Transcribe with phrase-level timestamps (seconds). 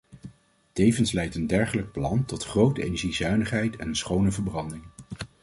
[0.73, 4.83] Tevens leidt een dergelijk plan tot grote energiezuinigheid en een schone verbranding.